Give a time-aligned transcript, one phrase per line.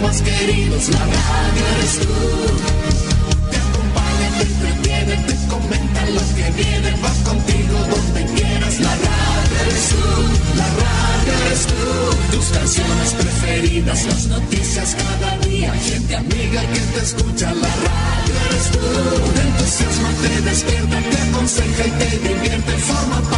[0.00, 2.14] más queridos, la radio eres tú.
[3.50, 9.56] Te acompaña, te entretiene, te comenta lo que viene, va contigo donde quieras, la radio
[9.62, 12.36] eres tú, la radio eres tú.
[12.36, 18.70] Tus canciones preferidas, las noticias cada día, gente amiga que te escucha, la radio eres
[18.70, 18.78] tú.
[19.34, 23.37] Te entusiasma, te despierta, te aconseja y te divierte, forma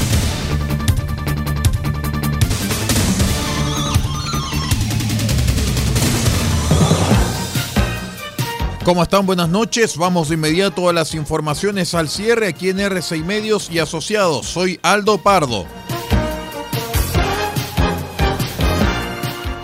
[8.83, 9.27] ¿Cómo están?
[9.27, 9.95] Buenas noches.
[9.95, 14.47] Vamos de inmediato a las informaciones al cierre aquí en R6 Medios y Asociados.
[14.47, 15.67] Soy Aldo Pardo.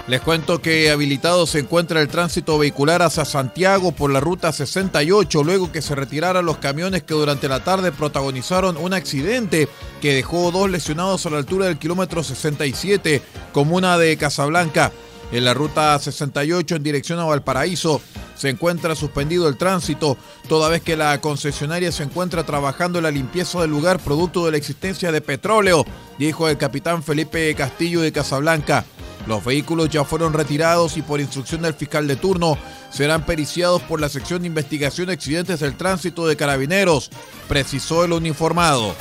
[0.05, 5.43] Les cuento que habilitado se encuentra el tránsito vehicular hacia Santiago por la ruta 68,
[5.43, 9.67] luego que se retiraran los camiones que durante la tarde protagonizaron un accidente
[9.99, 14.91] que dejó dos lesionados a la altura del kilómetro 67, comuna de Casablanca.
[15.31, 17.99] En la ruta 68 en dirección a Valparaíso
[18.37, 23.11] se encuentra suspendido el tránsito, toda vez que la concesionaria se encuentra trabajando en la
[23.11, 25.85] limpieza del lugar producto de la existencia de petróleo,
[26.19, 28.85] dijo el capitán Felipe Castillo de Casablanca.
[29.25, 32.57] Los vehículos ya fueron retirados y por instrucción del fiscal de turno
[32.89, 37.11] serán periciados por la sección de investigación de accidentes del tránsito de carabineros,
[37.49, 38.95] precisó el uniformado.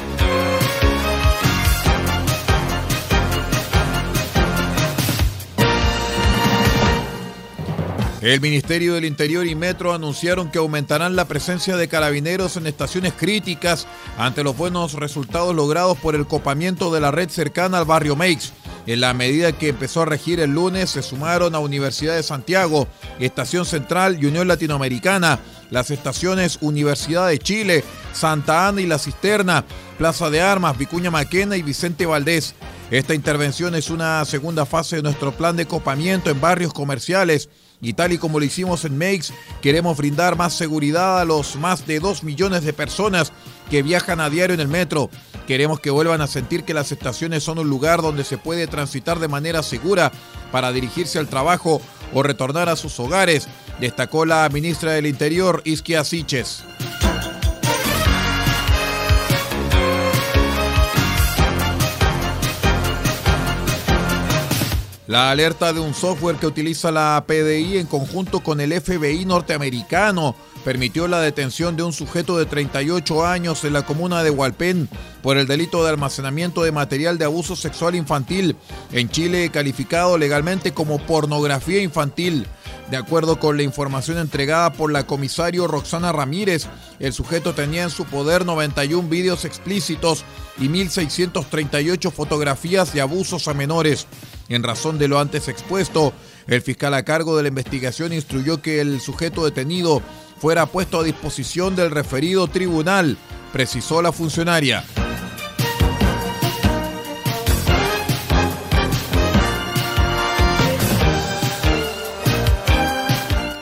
[8.23, 13.13] El Ministerio del Interior y Metro anunciaron que aumentarán la presencia de carabineros en estaciones
[13.13, 13.87] críticas
[14.17, 18.53] ante los buenos resultados logrados por el copamiento de la red cercana al barrio Meix.
[18.87, 22.89] En la medida que empezó a regir el lunes, se sumaron a Universidad de Santiago,
[23.21, 25.39] Estación Central y Unión Latinoamericana,
[25.71, 29.65] las estaciones Universidad de Chile, Santa Ana y La Cisterna,
[29.99, 32.55] Plaza de Armas, Vicuña Maquena y Vicente Valdés.
[32.91, 37.51] Esta intervención es una segunda fase de nuestro plan de copamiento en barrios comerciales
[37.81, 39.33] y tal y como lo hicimos en Meix,
[39.63, 43.33] queremos brindar más seguridad a los más de 2 millones de personas
[43.71, 45.11] que viajan a diario en el metro.
[45.47, 49.19] Queremos que vuelvan a sentir que las estaciones son un lugar donde se puede transitar
[49.19, 50.11] de manera segura
[50.51, 51.81] para dirigirse al trabajo
[52.13, 53.49] o retornar a sus hogares,
[53.81, 56.65] destacó la ministra del Interior, Isquia Siches.
[65.07, 70.35] La alerta de un software que utiliza la PDI en conjunto con el FBI norteamericano
[70.65, 74.89] permitió la detención de un sujeto de 38 años en la comuna de Hualpén
[75.23, 78.57] por el delito de almacenamiento de material de abuso sexual infantil
[78.91, 82.49] en Chile calificado legalmente como pornografía infantil.
[82.91, 86.67] De acuerdo con la información entregada por la comisario Roxana Ramírez,
[86.99, 90.25] el sujeto tenía en su poder 91 vídeos explícitos
[90.59, 94.09] y 1.638 fotografías de abusos a menores.
[94.49, 96.13] En razón de lo antes expuesto,
[96.47, 100.03] el fiscal a cargo de la investigación instruyó que el sujeto detenido
[100.39, 103.17] fuera puesto a disposición del referido tribunal,
[103.53, 104.85] precisó la funcionaria.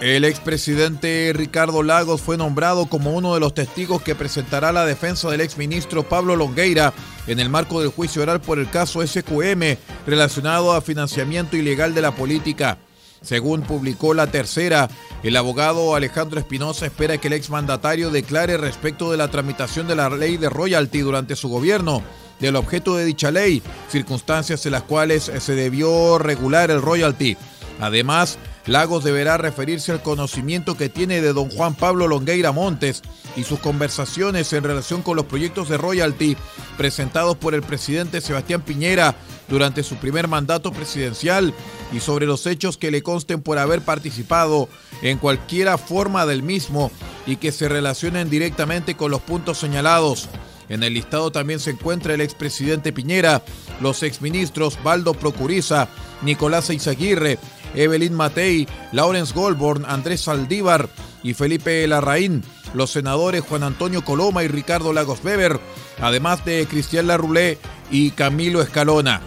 [0.04, 5.30] El expresidente Ricardo Lagos fue nombrado como uno de los testigos que presentará la defensa
[5.30, 6.92] del exministro Pablo Longueira
[7.26, 12.02] en el marco del juicio oral por el caso SQM relacionado a financiamiento ilegal de
[12.02, 12.76] la política.
[13.22, 14.90] Según publicó la tercera,
[15.22, 20.10] el abogado Alejandro Espinosa espera que el exmandatario declare respecto de la tramitación de la
[20.10, 22.02] ley de royalty durante su gobierno,
[22.40, 27.38] del objeto de dicha ley, circunstancias en las cuales se debió regular el royalty.
[27.80, 33.02] Además, Lagos deberá referirse al conocimiento que tiene de don Juan Pablo Longueira Montes
[33.36, 36.36] y sus conversaciones en relación con los proyectos de royalty
[36.78, 39.16] presentados por el presidente Sebastián Piñera
[39.48, 41.52] durante su primer mandato presidencial
[41.92, 44.68] y sobre los hechos que le consten por haber participado
[45.02, 46.90] en cualquiera forma del mismo
[47.26, 50.28] y que se relacionen directamente con los puntos señalados.
[50.70, 53.42] En el listado también se encuentra el expresidente Piñera,
[53.82, 55.88] los exministros Baldo Procuriza,
[56.22, 57.38] Nicolás Eizaguirre,
[57.74, 60.88] Evelyn Matei, Lawrence Goldborn, Andrés Saldívar
[61.22, 62.42] y Felipe Larraín,
[62.74, 65.60] los senadores Juan Antonio Coloma y Ricardo Lagos Weber,
[66.00, 67.58] además de Cristian Larroulé
[67.90, 69.20] y Camilo Escalona.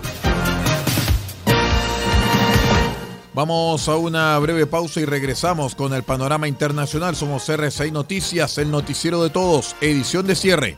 [3.38, 7.16] Vamos a una breve pausa y regresamos con el panorama internacional.
[7.16, 10.78] Somos RCI Noticias, el noticiero de todos, edición de cierre.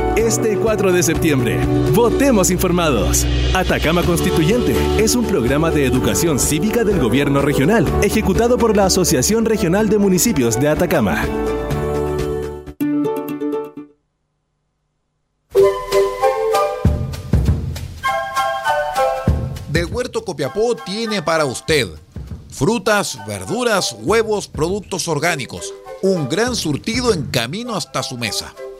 [0.31, 1.59] Este 4 de septiembre,
[1.93, 3.25] votemos informados.
[3.53, 9.43] Atacama Constituyente es un programa de educación cívica del gobierno regional, ejecutado por la Asociación
[9.43, 11.25] Regional de Municipios de Atacama.
[19.67, 21.89] Del Huerto Copiapó tiene para usted
[22.49, 25.73] frutas, verduras, huevos, productos orgánicos.
[26.01, 28.53] Un gran surtido en camino hasta su mesa.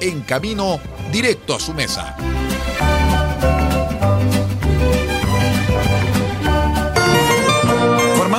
[0.00, 0.80] en camino
[1.12, 2.16] directo a su mesa.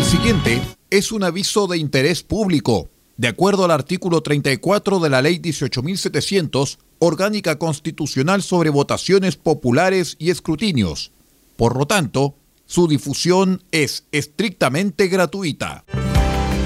[0.00, 2.88] El siguiente es un aviso de interés público.
[3.18, 10.30] De acuerdo al artículo 34 de la Ley 18.700, Orgánica Constitucional sobre Votaciones Populares y
[10.30, 11.12] Escrutinios.
[11.58, 15.84] Por lo tanto, su difusión es estrictamente gratuita.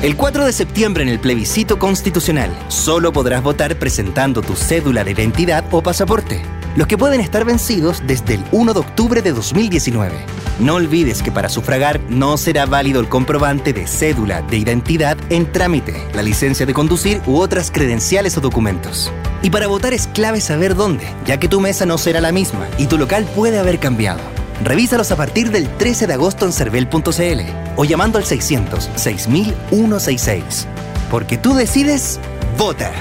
[0.01, 5.11] El 4 de septiembre en el plebiscito constitucional, solo podrás votar presentando tu cédula de
[5.11, 6.41] identidad o pasaporte,
[6.77, 10.15] los que pueden estar vencidos desde el 1 de octubre de 2019.
[10.61, 15.51] No olvides que para sufragar no será válido el comprobante de cédula de identidad en
[15.51, 19.13] trámite, la licencia de conducir u otras credenciales o documentos.
[19.43, 22.69] Y para votar es clave saber dónde, ya que tu mesa no será la misma
[22.79, 24.21] y tu local puede haber cambiado.
[24.63, 27.41] Revísalos a partir del 13 de agosto en cervel.cl
[27.77, 30.67] o llamando al 600 6166.
[31.11, 32.21] Porque tú decides,
[32.57, 32.93] vota.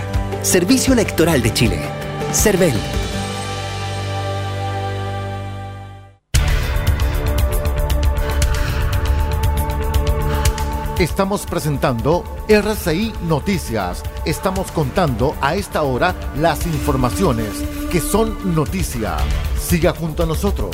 [0.41, 1.79] Servicio Electoral de Chile.
[2.33, 2.73] Cervel.
[11.03, 14.01] Estamos presentando RCI Noticias.
[14.23, 17.49] Estamos contando a esta hora las informaciones
[17.91, 19.17] que son noticia.
[19.59, 20.73] Siga junto a nosotros.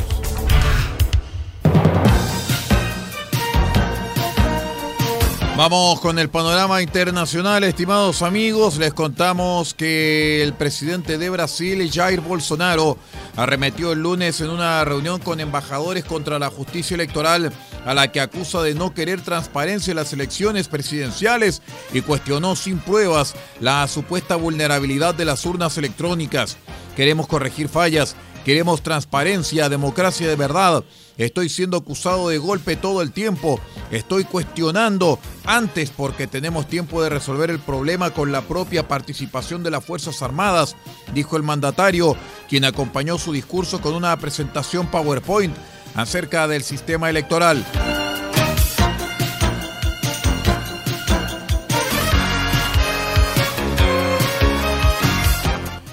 [5.58, 8.78] Vamos con el panorama internacional, estimados amigos.
[8.78, 12.98] Les contamos que el presidente de Brasil, Jair Bolsonaro,
[13.36, 17.52] arremetió el lunes en una reunión con embajadores contra la justicia electoral
[17.86, 21.62] a la que acusa de no querer transparencia en las elecciones presidenciales
[21.94, 26.58] y cuestionó sin pruebas la supuesta vulnerabilidad de las urnas electrónicas.
[26.96, 30.84] Queremos corregir fallas, queremos transparencia, democracia de verdad.
[31.18, 33.60] Estoy siendo acusado de golpe todo el tiempo.
[33.92, 39.72] Estoy cuestionando antes porque tenemos tiempo de resolver el problema con la propia participación de
[39.72, 40.78] las Fuerzas Armadas,
[41.14, 42.16] dijo el mandatario,
[42.48, 45.56] quien acompañó su discurso con una presentación PowerPoint
[45.96, 47.66] acerca del sistema electoral.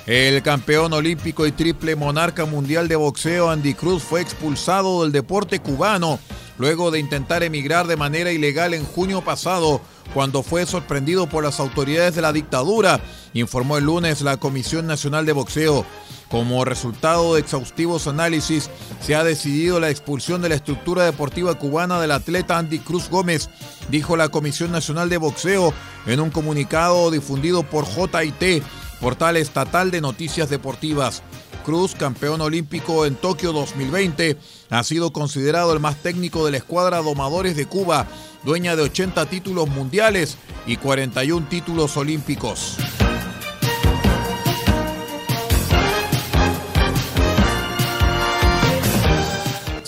[0.06, 5.58] El campeón olímpico y triple monarca mundial de boxeo Andy Cruz fue expulsado del deporte
[5.58, 6.20] cubano
[6.58, 9.80] luego de intentar emigrar de manera ilegal en junio pasado
[10.14, 13.00] cuando fue sorprendido por las autoridades de la dictadura,
[13.34, 15.84] informó el lunes la Comisión Nacional de Boxeo.
[16.30, 18.68] Como resultado de exhaustivos análisis,
[19.00, 23.48] se ha decidido la expulsión de la estructura deportiva cubana del atleta Andy Cruz Gómez,
[23.90, 25.72] dijo la Comisión Nacional de Boxeo
[26.06, 28.62] en un comunicado difundido por JIT
[29.00, 31.22] portal estatal de noticias deportivas.
[31.64, 34.36] Cruz, campeón olímpico en Tokio 2020,
[34.70, 38.06] ha sido considerado el más técnico de la escuadra Domadores de Cuba,
[38.44, 42.76] dueña de 80 títulos mundiales y 41 títulos olímpicos.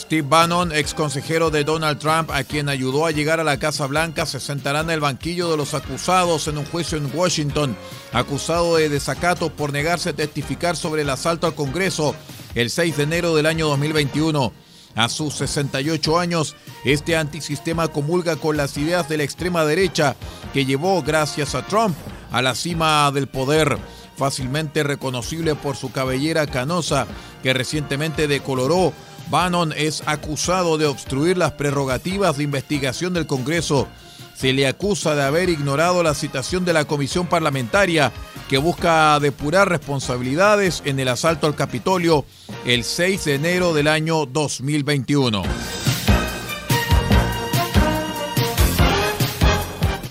[0.09, 3.87] Steve Bannon, ex consejero de Donald Trump, a quien ayudó a llegar a la Casa
[3.87, 7.77] Blanca, se sentará en el banquillo de los acusados en un juicio en Washington,
[8.15, 12.15] acusado de desacato por negarse a testificar sobre el asalto al Congreso
[12.55, 14.50] el 6 de enero del año 2021.
[14.95, 20.17] A sus 68 años, este antisistema comulga con las ideas de la extrema derecha
[20.55, 21.95] que llevó, gracias a Trump,
[22.33, 23.77] a la cima del poder.
[24.17, 27.07] Fácilmente reconocible por su cabellera canosa,
[27.43, 28.95] que recientemente decoloró
[29.31, 33.89] Bannon es acusado de obstruir las prerrogativas de investigación del Congreso.
[34.35, 38.13] Se le acusa de haber ignorado la citación de la comisión parlamentaria
[38.49, 42.25] que busca depurar responsabilidades en el asalto al Capitolio
[42.65, 45.88] el 6 de enero del año 2021.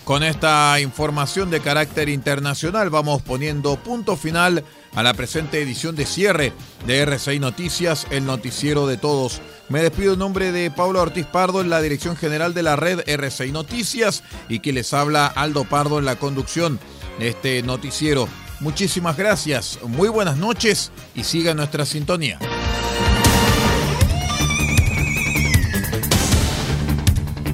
[0.08, 4.64] Con esta información de carácter internacional vamos poniendo punto final
[4.96, 6.54] a la presente edición de cierre
[6.86, 9.42] de RCI Noticias, el noticiero de todos.
[9.68, 13.02] Me despido en nombre de Pablo Ortiz Pardo en la dirección general de la red
[13.06, 16.80] RCI Noticias y que les habla Aldo Pardo en la conducción
[17.20, 18.30] de este noticiero.
[18.62, 22.40] Muchísimas gracias, muy buenas noches y siga nuestra sintonía.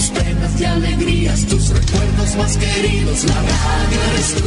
[0.00, 4.39] Tus penas y alegrías, tus recuerdos más queridos, la radio eres